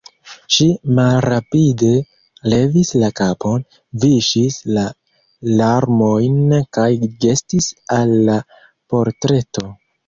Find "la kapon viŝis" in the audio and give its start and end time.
3.03-4.59